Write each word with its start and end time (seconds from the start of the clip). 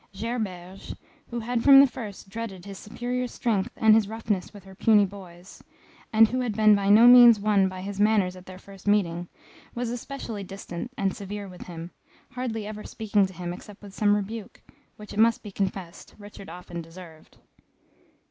Gerberge, 0.19 0.95
who 1.27 1.41
had 1.41 1.63
from 1.63 1.79
the 1.79 1.85
first 1.85 2.27
dreaded 2.27 2.65
his 2.65 2.79
superior 2.79 3.27
strength 3.27 3.69
and 3.75 3.93
his 3.93 4.07
roughness 4.07 4.51
with 4.51 4.63
her 4.63 4.73
puny 4.73 5.05
boys, 5.05 5.63
and 6.11 6.27
who 6.29 6.39
had 6.39 6.57
been 6.57 6.73
by 6.73 6.89
no 6.89 7.05
means 7.05 7.39
won 7.39 7.69
by 7.69 7.81
his 7.81 7.99
manners 7.99 8.35
at 8.35 8.47
their 8.47 8.57
first 8.57 8.87
meeting, 8.87 9.27
was 9.75 9.91
especially 9.91 10.43
distant 10.43 10.91
and 10.97 11.15
severe 11.15 11.47
with 11.47 11.67
him, 11.67 11.91
hardly 12.31 12.65
ever 12.65 12.83
speaking 12.83 13.27
to 13.27 13.33
him 13.33 13.53
except 13.53 13.83
with 13.83 13.93
some 13.93 14.15
rebuke, 14.15 14.63
which, 14.97 15.13
it 15.13 15.19
must 15.19 15.43
be 15.43 15.51
confessed, 15.51 16.15
Richard 16.17 16.49
often 16.49 16.81
deserved. 16.81 17.37